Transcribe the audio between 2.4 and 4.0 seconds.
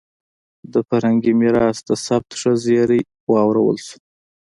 زېری واورېدل شو.